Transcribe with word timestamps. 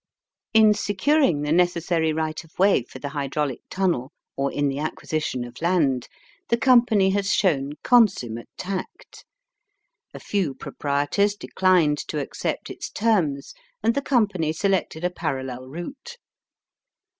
In 0.51 0.73
securing 0.73 1.43
the 1.43 1.51
necessary 1.51 2.11
right 2.11 2.43
of 2.43 2.57
way 2.57 2.81
for 2.81 2.97
the 2.97 3.09
hydraulic 3.09 3.59
tunnel 3.69 4.11
or 4.35 4.51
in 4.51 4.67
the 4.67 4.79
acquisitom 4.79 5.43
of 5.43 5.61
land, 5.61 6.07
the 6.47 6.57
Company 6.57 7.11
has 7.11 7.31
shown 7.31 7.73
consummate 7.83 8.49
tact. 8.57 9.25
A 10.15 10.19
few 10.19 10.55
proprietors 10.55 11.35
declined 11.35 11.99
to 12.07 12.17
accept 12.17 12.71
its 12.71 12.89
terms, 12.89 13.53
and 13.83 13.93
the 13.93 14.01
Company 14.01 14.51
selected 14.53 15.03
a 15.03 15.11
parallel 15.11 15.67
route. 15.67 16.17